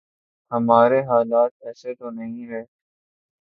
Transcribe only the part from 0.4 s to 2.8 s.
ہمارے حالات ایسے تو نہیں رہے۔